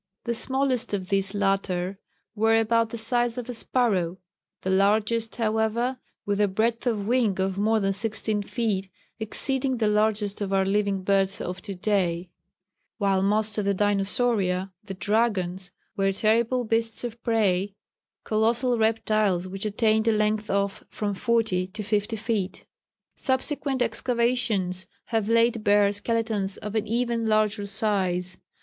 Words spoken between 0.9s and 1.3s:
of